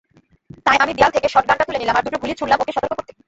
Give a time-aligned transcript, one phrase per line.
[0.65, 3.11] তাই আমি দেয়াল থেকে শটগানটা তুলে নিলাম আর দুটো গুলি ছুঁড়লাম ওকে সতর্ক করতে।